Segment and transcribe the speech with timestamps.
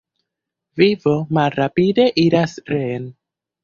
[0.83, 3.11] Vivo malrapide iras reen.